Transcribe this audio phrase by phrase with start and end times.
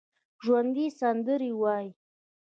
[0.43, 1.87] ژوندي سندرې وايي